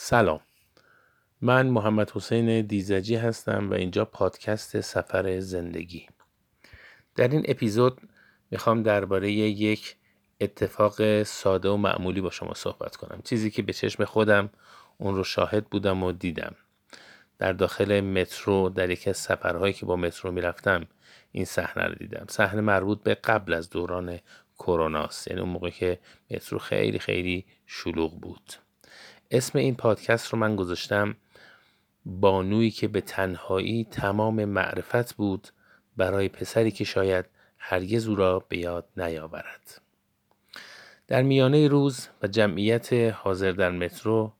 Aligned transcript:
سلام. 0.00 0.40
من 1.40 1.66
محمد 1.66 2.10
حسین 2.10 2.60
دیزجی 2.60 3.16
هستم 3.16 3.70
و 3.70 3.74
اینجا 3.74 4.04
پادکست 4.04 4.80
سفر 4.80 5.40
زندگی. 5.40 6.06
در 7.14 7.28
این 7.28 7.44
اپیزود 7.48 8.00
می‌خوام 8.50 8.82
درباره 8.82 9.32
یک 9.32 9.96
اتفاق 10.40 11.22
ساده 11.22 11.68
و 11.68 11.76
معمولی 11.76 12.20
با 12.20 12.30
شما 12.30 12.54
صحبت 12.54 12.96
کنم. 12.96 13.22
چیزی 13.24 13.50
که 13.50 13.62
به 13.62 13.72
چشم 13.72 14.04
خودم 14.04 14.50
اون 14.98 15.16
رو 15.16 15.24
شاهد 15.24 15.66
بودم 15.66 16.02
و 16.02 16.12
دیدم. 16.12 16.54
در 17.38 17.52
داخل 17.52 18.00
مترو 18.00 18.68
در 18.68 18.90
یکی 18.90 19.10
از 19.10 19.16
سفرهایی 19.16 19.72
که 19.72 19.86
با 19.86 19.96
مترو 19.96 20.32
می‌رفتم 20.32 20.86
این 21.32 21.44
صحنه 21.44 21.84
رو 21.84 21.94
دیدم. 21.94 22.26
صحنه 22.28 22.60
مربوط 22.60 23.02
به 23.02 23.14
قبل 23.14 23.54
از 23.54 23.70
دوران 23.70 24.18
کروناست 24.58 25.28
یعنی 25.28 25.40
اون 25.40 25.50
موقع 25.50 25.70
که 25.70 25.98
مترو 26.30 26.58
خیلی 26.58 26.98
خیلی 26.98 27.44
شلوغ 27.66 28.20
بود. 28.20 28.52
اسم 29.30 29.58
این 29.58 29.74
پادکست 29.74 30.28
رو 30.28 30.38
من 30.38 30.56
گذاشتم 30.56 31.16
بانویی 32.06 32.70
که 32.70 32.88
به 32.88 33.00
تنهایی 33.00 33.84
تمام 33.90 34.44
معرفت 34.44 35.14
بود 35.14 35.48
برای 35.96 36.28
پسری 36.28 36.70
که 36.70 36.84
شاید 36.84 37.24
هرگز 37.58 38.08
او 38.08 38.14
را 38.14 38.44
به 38.48 38.58
یاد 38.58 38.88
نیاورد. 38.96 39.80
در 41.06 41.22
میانه 41.22 41.68
روز 41.68 42.08
و 42.22 42.26
جمعیت 42.26 42.92
حاضر 42.92 43.52
در 43.52 43.70
مترو 43.70 44.32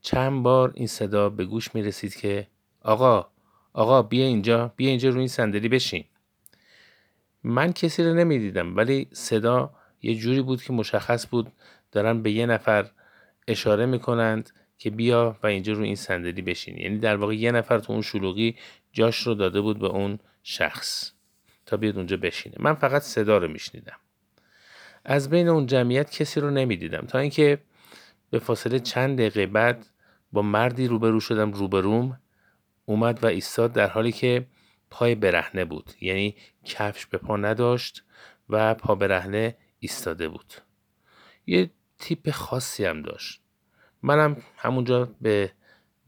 چند 0.00 0.42
بار 0.42 0.72
این 0.74 0.86
صدا 0.86 1.28
به 1.28 1.44
گوش 1.44 1.74
می 1.74 1.82
رسید 1.82 2.14
که 2.14 2.46
آقا 2.82 3.26
آقا 3.72 4.02
بیا 4.02 4.26
اینجا 4.26 4.72
بیا 4.76 4.88
اینجا 4.88 5.08
روی 5.08 5.18
این 5.18 5.28
صندلی 5.28 5.68
بشین. 5.68 6.04
من 7.42 7.72
کسی 7.72 8.04
رو 8.04 8.14
نمی‌دیدم 8.14 8.76
ولی 8.76 9.08
صدا 9.12 9.70
یه 10.02 10.14
جوری 10.14 10.42
بود 10.42 10.62
که 10.62 10.72
مشخص 10.72 11.26
بود 11.30 11.52
دارن 11.92 12.22
به 12.22 12.30
یه 12.30 12.46
نفر 12.46 12.90
اشاره 13.48 13.86
می‌کنند 13.86 14.50
که 14.78 14.90
بیا 14.90 15.36
و 15.42 15.46
اینجا 15.46 15.72
رو 15.72 15.82
این 15.82 15.96
صندلی 15.96 16.42
بشین. 16.42 16.78
یعنی 16.78 16.98
در 16.98 17.16
واقع 17.16 17.34
یه 17.34 17.52
نفر 17.52 17.78
تو 17.78 17.92
اون 17.92 18.02
شلوغی 18.02 18.56
جاش 18.92 19.26
رو 19.26 19.34
داده 19.34 19.60
بود 19.60 19.78
به 19.78 19.86
اون 19.86 20.18
شخص. 20.42 21.12
تا 21.66 21.76
بیاد 21.76 21.96
اونجا 21.96 22.16
بشینه. 22.16 22.56
من 22.58 22.74
فقط 22.74 23.02
صدا 23.02 23.38
رو 23.38 23.48
میشنیدم. 23.48 23.96
از 25.04 25.30
بین 25.30 25.48
اون 25.48 25.66
جمعیت 25.66 26.10
کسی 26.10 26.40
رو 26.40 26.50
نمی‌دیدم. 26.50 27.06
تا 27.06 27.18
اینکه 27.18 27.58
به 28.30 28.38
فاصله 28.38 28.78
چند 28.78 29.18
دقیقه 29.18 29.46
بعد 29.46 29.86
با 30.32 30.42
مردی 30.42 30.86
روبرو 30.86 31.20
شدم 31.20 31.52
روبروم. 31.52 32.20
اومد 32.84 33.24
و 33.24 33.26
ایستاد 33.26 33.72
در 33.72 33.86
حالی 33.86 34.12
که 34.12 34.46
پای 34.90 35.14
برهنه 35.14 35.64
بود. 35.64 35.92
یعنی 36.00 36.36
کفش 36.64 37.06
به 37.06 37.18
پا 37.18 37.36
نداشت 37.36 38.04
و 38.48 38.74
پا 38.74 38.94
برهنه 38.94 39.56
ایستاده 39.78 40.28
بود. 40.28 40.54
یه 41.46 41.70
تیپ 42.00 42.30
خاصی 42.30 42.84
هم 42.84 43.02
داشت. 43.02 43.42
منم 44.02 44.36
همونجا 44.56 45.14
به 45.20 45.52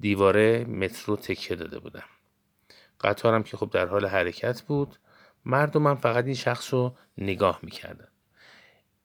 دیواره 0.01 0.65
مترو 0.65 1.17
تکیه 1.17 1.57
داده 1.57 1.79
بودم. 1.79 2.05
قطارم 3.01 3.43
که 3.43 3.57
خب 3.57 3.71
در 3.71 3.87
حال 3.87 4.07
حرکت 4.07 4.63
بود 4.63 4.97
مردمم 5.45 5.95
فقط 5.95 6.25
این 6.25 6.35
شخص 6.35 6.75
رو 6.75 6.97
نگاه 7.19 7.59
می‌کردن. 7.63 8.09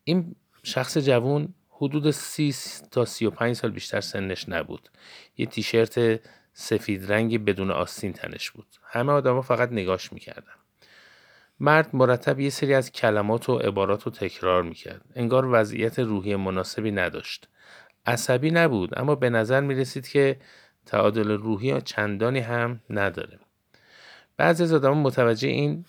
این 0.04 0.36
شخص 0.64 0.98
جوون 0.98 1.54
حدود 1.70 2.12
سی 2.12 2.56
تا 2.92 3.06
سی 3.06 3.26
و 3.26 3.30
پنج 3.30 3.56
سال 3.56 3.72
بیشتر 3.72 4.02
سنش 4.02 4.50
نبود. 4.50 4.90
یه 5.38 5.46
تیشرت 5.46 6.22
سفید 6.54 7.12
رنگی 7.12 7.38
بدون 7.38 7.72
آستین 7.72 8.14
تنش 8.14 8.52
بود. 8.52 8.68
همه 8.84 9.14
آدما 9.14 9.42
فقط 9.42 9.72
نگاش 9.72 10.14
می‌کردن. 10.14 10.54
مرد 11.60 11.90
مرتب 11.94 12.40
یه 12.40 12.50
سری 12.50 12.74
از 12.74 12.92
کلمات 12.92 13.50
و 13.50 13.58
عبارات 13.58 14.04
رو 14.04 14.12
تکرار 14.12 14.64
می‌کرد. 14.64 15.02
انگار 15.16 15.50
وضعیت 15.52 16.00
روحی 16.00 16.36
مناسبی 16.36 16.92
نداشت. 16.92 17.48
عصبی 18.06 18.52
نبود 18.52 19.00
اما 19.00 19.16
به 19.16 19.30
نظر 19.30 19.62
می 19.62 19.76
رسید 19.76 20.08
که 20.08 20.38
تعادل 20.86 21.32
روحی 21.32 21.82
چندانی 21.82 22.40
هم 22.40 22.80
نداره. 22.90 23.40
بعضی 24.38 24.64
از 24.64 24.74
آدمان 24.74 24.98
متوجه 24.98 25.48
این 25.48 25.86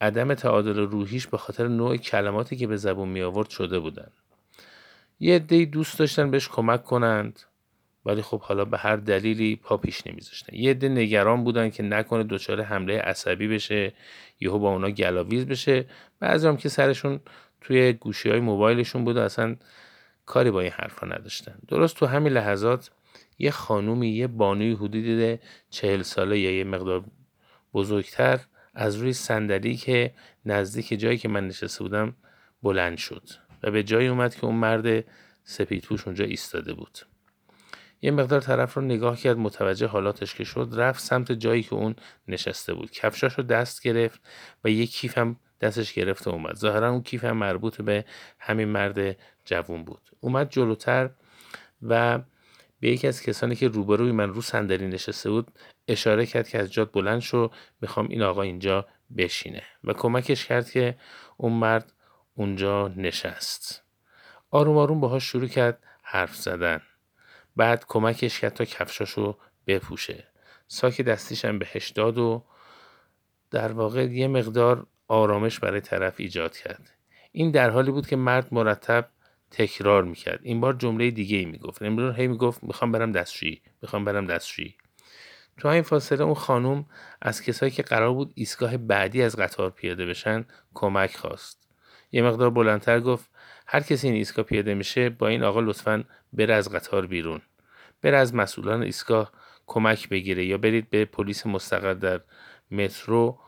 عدم 0.00 0.34
تعادل 0.34 0.78
روحیش 0.78 1.26
به 1.26 1.38
خاطر 1.38 1.68
نوع 1.68 1.96
کلماتی 1.96 2.56
که 2.56 2.66
به 2.66 2.76
زبون 2.76 3.08
می 3.08 3.22
آورد 3.22 3.50
شده 3.50 3.78
بودن. 3.78 4.10
یه 5.20 5.34
عدهای 5.34 5.66
دوست 5.66 5.98
داشتن 5.98 6.30
بهش 6.30 6.48
کمک 6.48 6.84
کنند. 6.84 7.40
ولی 8.04 8.22
خب 8.22 8.40
حالا 8.40 8.64
به 8.64 8.78
هر 8.78 8.96
دلیلی 8.96 9.56
پا 9.56 9.76
پیش 9.76 10.06
نمیذاشتن. 10.06 10.56
یه 10.56 10.70
عده 10.70 10.88
نگران 10.88 11.44
بودن 11.44 11.70
که 11.70 11.82
نکنه 11.82 12.24
دچار 12.24 12.62
حمله 12.62 12.98
عصبی 12.98 13.48
بشه 13.48 13.92
یهو 14.40 14.58
با 14.58 14.72
اونا 14.72 14.90
گلاویز 14.90 15.46
بشه. 15.46 15.84
بعضی 16.20 16.48
هم 16.48 16.56
که 16.56 16.68
سرشون 16.68 17.20
توی 17.60 17.92
گوشی 17.92 18.30
های 18.30 18.40
موبایلشون 18.40 19.04
بود 19.04 19.16
اصلا 19.16 19.56
کاری 20.26 20.50
با 20.50 20.60
این 20.60 20.70
حرفا 20.70 21.06
نداشتن. 21.06 21.54
درست 21.68 21.96
تو 21.96 22.06
همین 22.06 22.32
لحظات 22.32 22.90
یه 23.38 23.50
خانومی 23.50 24.08
یه 24.08 24.26
بانوی 24.26 24.72
حدود 24.72 25.40
چهل 25.70 26.02
ساله 26.02 26.38
یا 26.38 26.58
یه 26.58 26.64
مقدار 26.64 27.04
بزرگتر 27.74 28.40
از 28.74 28.96
روی 28.96 29.12
صندلی 29.12 29.76
که 29.76 30.14
نزدیک 30.46 31.00
جایی 31.00 31.18
که 31.18 31.28
من 31.28 31.48
نشسته 31.48 31.84
بودم 31.84 32.16
بلند 32.62 32.98
شد 32.98 33.22
و 33.62 33.70
به 33.70 33.82
جایی 33.82 34.08
اومد 34.08 34.34
که 34.34 34.44
اون 34.44 34.54
مرد 34.54 35.04
سپیدپوش 35.44 36.06
اونجا 36.06 36.24
ایستاده 36.24 36.72
بود. 36.72 36.98
یه 38.02 38.10
مقدار 38.10 38.40
طرف 38.40 38.74
رو 38.74 38.82
نگاه 38.82 39.16
کرد 39.16 39.38
متوجه 39.38 39.86
حالاتش 39.86 40.34
که 40.34 40.44
شد 40.44 40.68
رفت 40.72 41.00
سمت 41.00 41.32
جایی 41.32 41.62
که 41.62 41.74
اون 41.74 41.96
نشسته 42.28 42.74
بود. 42.74 42.90
کفشاش 42.90 43.34
رو 43.34 43.44
دست 43.44 43.82
گرفت 43.82 44.20
و 44.64 44.70
یه 44.70 44.86
کیف 44.86 45.18
هم 45.18 45.36
دستش 45.60 45.92
گرفته 45.92 46.30
اومد. 46.30 46.56
ظاهرا 46.56 46.90
اون 46.90 47.02
کیف 47.02 47.24
هم 47.24 47.36
مربوط 47.36 47.80
به 47.80 48.04
همین 48.38 48.68
مرد 48.68 49.16
جوون 49.44 49.84
بود. 49.84 50.10
اومد 50.20 50.50
جلوتر 50.50 51.10
و 51.82 52.18
به 52.80 52.90
یکی 52.90 53.08
از 53.08 53.22
کسانی 53.22 53.56
که 53.56 53.68
روبروی 53.68 54.12
من 54.12 54.28
رو 54.28 54.42
صندلی 54.42 54.86
نشسته 54.86 55.30
بود 55.30 55.48
اشاره 55.88 56.26
کرد 56.26 56.48
که 56.48 56.58
از 56.58 56.72
جاد 56.72 56.92
بلند 56.92 57.20
شو 57.20 57.50
می‌خوام 57.80 58.08
این 58.08 58.22
آقا 58.22 58.42
اینجا 58.42 58.86
بشینه. 59.16 59.62
و 59.84 59.92
کمکش 59.92 60.46
کرد 60.46 60.70
که 60.70 60.98
اون 61.36 61.52
مرد 61.52 61.92
اونجا 62.34 62.88
نشست. 62.88 63.82
آروم 64.50 64.76
آروم 64.76 65.00
باهاش 65.00 65.24
شروع 65.24 65.48
کرد 65.48 65.78
حرف 66.02 66.36
زدن. 66.36 66.80
بعد 67.56 67.84
کمکش 67.88 68.40
کرد 68.40 68.54
تا 68.54 68.64
کفشاشو 68.64 69.36
بپوشه. 69.66 70.26
ساک 70.68 71.00
هم 71.44 71.58
بهش 71.58 71.88
داد 71.88 72.18
و 72.18 72.44
در 73.50 73.72
واقع 73.72 74.04
یه 74.04 74.28
مقدار 74.28 74.86
آرامش 75.08 75.58
برای 75.58 75.80
طرف 75.80 76.14
ایجاد 76.16 76.56
کرد. 76.56 76.90
این 77.32 77.50
در 77.50 77.70
حالی 77.70 77.90
بود 77.90 78.06
که 78.06 78.16
مرد 78.16 78.48
مرتب 78.54 79.08
تکرار 79.50 80.04
می‌کرد. 80.04 80.40
این 80.42 80.60
بار 80.60 80.74
جمله 80.74 81.10
دیگه 81.10 81.36
ای 81.36 81.44
می‌گفت. 81.44 81.82
امروز 81.82 82.14
هی 82.14 82.26
می‌گفت 82.26 82.64
می‌خوام 82.64 82.92
برم 82.92 83.12
دستشویی 83.12 83.62
می‌خوام 83.82 84.04
برم 84.04 84.26
دستشویی. 84.26 84.74
تو 85.58 85.68
این 85.68 85.82
فاصله 85.82 86.24
اون 86.24 86.34
خانوم 86.34 86.86
از 87.22 87.42
کسایی 87.42 87.72
که 87.72 87.82
قرار 87.82 88.12
بود 88.12 88.32
ایستگاه 88.34 88.76
بعدی 88.76 89.22
از 89.22 89.36
قطار 89.36 89.70
پیاده 89.70 90.06
بشن 90.06 90.44
کمک 90.74 91.16
خواست. 91.16 91.68
یه 92.12 92.22
مقدار 92.22 92.50
بلندتر 92.50 93.00
گفت 93.00 93.30
هر 93.66 93.80
کسی 93.80 94.06
این 94.06 94.16
ایستگاه 94.16 94.44
پیاده 94.44 94.74
میشه 94.74 95.10
با 95.10 95.28
این 95.28 95.42
آقا 95.42 95.60
لطفا 95.60 96.04
بره 96.32 96.54
از 96.54 96.70
قطار 96.70 97.06
بیرون. 97.06 97.40
بره 98.02 98.16
از 98.16 98.34
مسئولان 98.34 98.82
ایستگاه 98.82 99.32
کمک 99.66 100.08
بگیره 100.08 100.44
یا 100.44 100.58
برید 100.58 100.90
به 100.90 101.04
پلیس 101.04 101.46
مستقر 101.46 101.94
در 101.94 102.20
مترو. 102.70 103.38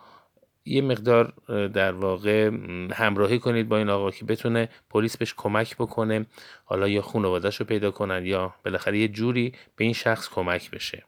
یه 0.64 0.82
مقدار 0.82 1.32
در 1.68 1.92
واقع 1.92 2.50
همراهی 2.92 3.38
کنید 3.38 3.68
با 3.68 3.78
این 3.78 3.88
آقا 3.88 4.10
که 4.10 4.24
بتونه 4.24 4.68
پلیس 4.90 5.16
بهش 5.16 5.34
کمک 5.36 5.76
بکنه. 5.76 6.26
حالا 6.64 6.88
یا 6.88 7.02
خانوادهش 7.02 7.56
رو 7.56 7.66
پیدا 7.66 7.90
کنن 7.90 8.26
یا 8.26 8.54
بالاخره 8.64 8.98
یه 8.98 9.08
جوری 9.08 9.52
به 9.76 9.84
این 9.84 9.92
شخص 9.92 10.28
کمک 10.28 10.70
بشه. 10.70 11.04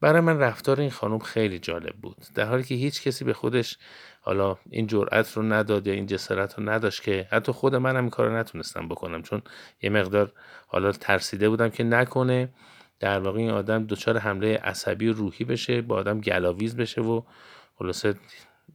برای 0.00 0.20
من 0.20 0.38
رفتار 0.38 0.80
این 0.80 0.90
خانم 0.90 1.18
خیلی 1.18 1.58
جالب 1.58 1.94
بود. 2.02 2.16
در 2.34 2.44
حالی 2.44 2.62
که 2.62 2.74
هیچ 2.74 3.02
کسی 3.02 3.24
به 3.24 3.32
خودش 3.32 3.78
حالا 4.20 4.56
این 4.70 4.86
جرأت 4.86 5.32
رو 5.32 5.42
نداد 5.42 5.86
یا 5.86 5.92
این 5.92 6.06
جسارت 6.06 6.58
رو 6.58 6.68
نداشت 6.68 7.02
که 7.02 7.28
حتی 7.30 7.52
خود 7.52 7.74
منم 7.74 8.00
این 8.00 8.10
کار 8.10 8.28
رو 8.28 8.36
نتونستم 8.36 8.88
بکنم. 8.88 9.22
چون 9.22 9.42
یه 9.82 9.90
مقدار 9.90 10.32
حالا 10.66 10.92
ترسیده 10.92 11.48
بودم 11.48 11.68
که 11.68 11.84
نکنه. 11.84 12.48
در 13.00 13.18
واقع 13.18 13.38
این 13.38 13.50
آدم 13.50 13.86
دچار 13.86 14.18
حمله 14.18 14.56
عصبی 14.56 15.08
و 15.08 15.12
روحی 15.12 15.44
بشه 15.44 15.82
با 15.82 15.96
آدم 15.96 16.20
گلاویز 16.20 16.76
بشه 16.76 17.00
و 17.00 17.22
خلاصه 17.74 18.14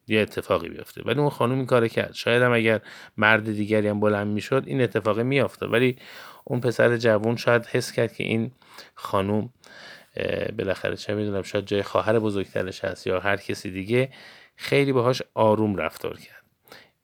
یه 0.07 0.19
اتفاقی 0.19 0.69
بیفته. 0.69 1.01
ولی 1.05 1.19
اون 1.19 1.29
خانم 1.29 1.55
این 1.55 1.65
کار 1.65 1.87
کرد. 1.87 2.13
شاید 2.13 2.41
هم 2.41 2.53
اگر 2.53 2.81
مرد 3.17 3.43
دیگری 3.43 3.87
هم 3.87 3.99
بلند 3.99 4.27
می‌شد 4.27 4.63
این 4.65 4.81
اتفاق 4.81 5.19
میافته 5.19 5.65
ولی 5.65 5.97
اون 6.43 6.59
پسر 6.59 6.97
جوون 6.97 7.35
شاید 7.35 7.65
حس 7.65 7.91
کرد 7.91 8.13
که 8.13 8.23
این 8.23 8.51
خانم 8.95 9.49
بالاخره 10.57 10.95
چه 10.95 11.13
می‌دونم 11.13 11.41
شاید 11.41 11.65
جای 11.65 11.83
خواهر 11.83 12.19
بزرگترش 12.19 12.85
هست 12.85 13.07
یا 13.07 13.19
هر 13.19 13.37
کسی 13.37 13.71
دیگه 13.71 14.09
خیلی 14.55 14.91
باهاش 14.91 15.21
آروم 15.33 15.75
رفتار 15.75 16.17
کرد. 16.17 16.43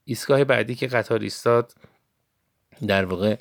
ایستگاه 0.04 0.44
بعدی 0.44 0.76
که 0.76 0.88
قطار 0.88 1.20
ایستاد 1.20 1.74
در 2.88 3.06
واقع 3.06 3.36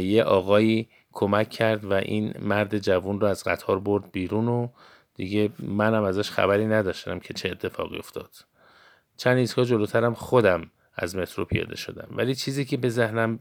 یه 0.00 0.22
آقایی 0.22 0.88
کمک 1.12 1.50
کرد 1.50 1.84
و 1.84 1.92
این 1.92 2.34
مرد 2.38 2.78
جوون 2.78 3.20
رو 3.20 3.26
از 3.26 3.44
قطار 3.44 3.80
برد 3.80 4.12
بیرون 4.12 4.48
و 4.48 4.68
دیگه 5.14 5.50
منم 5.58 6.04
ازش 6.04 6.30
خبری 6.30 6.66
نداشتم 6.66 7.18
که 7.18 7.34
چه 7.34 7.50
اتفاقی 7.50 7.98
افتاد. 7.98 8.30
چند 9.16 9.36
ایستگاه 9.36 9.64
جلوترم 9.64 10.14
خودم 10.14 10.70
از 10.94 11.16
مترو 11.16 11.44
پیاده 11.44 11.76
شدم. 11.76 12.08
ولی 12.10 12.34
چیزی 12.34 12.64
که 12.64 12.76
به 12.76 12.88
ذهنم 12.88 13.38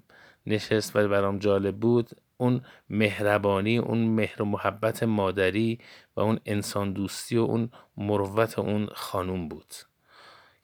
نشست 0.47 0.95
و 0.95 1.07
برام 1.07 1.39
جالب 1.39 1.77
بود. 1.77 2.09
اون 2.37 2.61
مهربانی 2.89 3.77
اون 3.77 3.97
مهر 3.97 4.41
و 4.41 4.45
محبت 4.45 5.03
مادری 5.03 5.79
و 6.15 6.21
اون 6.21 6.39
انسان 6.45 6.93
دوستی 6.93 7.37
و 7.37 7.41
اون 7.41 7.69
مروت 7.97 8.59
اون 8.59 8.89
خانوم 8.93 9.47
بود. 9.47 9.73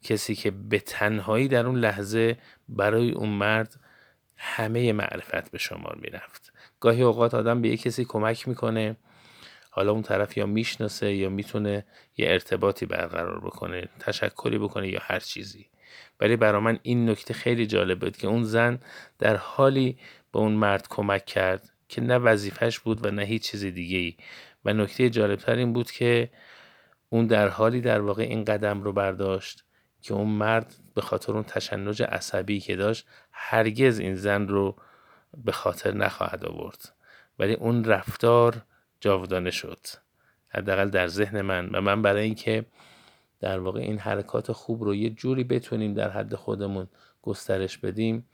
کسی 0.03 0.35
که 0.35 0.51
به 0.51 0.79
تنهایی 0.79 1.47
در 1.47 1.65
اون 1.65 1.79
لحظه 1.79 2.37
برای 2.69 3.11
اون 3.11 3.29
مرد 3.29 3.79
همه 4.37 4.93
معرفت 4.93 5.51
به 5.51 5.57
شمار 5.57 5.99
می‌رفت. 6.01 6.53
گاهی 6.79 7.01
اوقات 7.01 7.33
آدم 7.33 7.61
به 7.61 7.69
یه 7.69 7.77
کسی 7.77 8.05
کمک 8.05 8.47
می‌کنه 8.47 8.97
حالا 9.71 9.91
اون 9.91 10.01
طرف 10.01 10.37
یا 10.37 10.45
می‌شناسه 10.45 11.13
یا 11.13 11.29
می‌تونه 11.29 11.85
یه 12.17 12.29
ارتباطی 12.29 12.85
برقرار 12.85 13.39
بکنه 13.39 13.89
تشکری 13.99 14.57
بکنه 14.57 14.89
یا 14.89 14.99
هر 15.03 15.19
چیزی. 15.19 15.69
ولی 16.19 16.35
برا 16.35 16.59
من 16.59 16.79
این 16.81 17.09
نکته 17.09 17.33
خیلی 17.33 17.67
جالب 17.67 17.99
بود 17.99 18.17
که 18.17 18.27
اون 18.27 18.43
زن 18.43 18.79
در 19.19 19.35
حالی 19.35 19.97
به 20.31 20.39
اون 20.39 20.51
مرد 20.51 20.87
کمک 20.89 21.25
کرد 21.25 21.69
که 21.89 22.01
نه 22.01 22.17
وظیفش 22.17 22.79
بود 22.79 23.05
و 23.05 23.11
نه 23.11 23.23
هیچ 23.23 23.51
چیز 23.51 23.65
دیگه 23.65 23.97
ای 23.97 24.15
و 24.65 24.73
نکته 24.73 25.09
جالبتر 25.09 25.55
این 25.55 25.73
بود 25.73 25.91
که 25.91 26.29
اون 27.09 27.27
در 27.27 27.47
حالی 27.47 27.81
در 27.81 28.01
واقع 28.01 28.23
این 28.23 28.43
قدم 28.43 28.81
رو 28.81 28.93
برداشت 28.93 29.63
که 30.01 30.13
اون 30.13 30.27
مرد 30.27 30.75
به 30.95 31.01
خاطر 31.01 31.33
اون 31.33 31.43
تشنج 31.43 32.03
عصبی 32.03 32.59
که 32.59 32.75
داشت 32.75 33.07
هرگز 33.31 33.99
این 33.99 34.15
زن 34.15 34.47
رو 34.47 34.75
به 35.37 35.51
خاطر 35.51 35.93
نخواهد 35.93 36.45
آورد. 36.45 36.93
ولی 37.39 37.53
اون 37.53 37.83
رفتار 37.83 38.61
جاودانه 39.01 39.51
شد. 39.51 39.79
حداقل 40.49 40.89
در 40.89 41.07
ذهن 41.07 41.41
من. 41.41 41.69
و 41.69 41.81
من 41.81 42.01
برای 42.01 42.23
اینکه 42.23 42.65
در 43.39 43.59
واقع 43.59 43.79
این 43.79 43.99
حرکات 43.99 44.51
خوب 44.51 44.83
رو 44.83 44.95
یه 44.95 45.09
جوری 45.09 45.43
بتونیم 45.43 45.93
در 45.93 46.09
حد 46.09 46.35
خودمون 46.35 46.87
گسترش 47.21 47.77
بدیم 47.77 48.27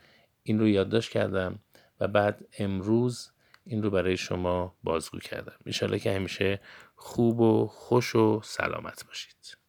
این 0.44 0.60
رو 0.60 0.68
یادداشت 0.68 1.12
کردم 1.12 1.60
و 2.00 2.07
بعد 2.07 2.48
امروز 2.60 3.31
این 3.66 3.84
رو 3.84 3.90
برای 3.90 4.18
شما 4.18 4.75
بازگو 4.84 5.19
کردم. 5.19 5.56
انشالله 5.66 6.00
که 6.00 6.16
همیشه 6.16 6.60
خوب 6.96 7.40
و 7.40 7.68
خوش 7.68 8.16
و 8.16 8.42
سلامت 8.44 9.06
باشید. 9.07 9.65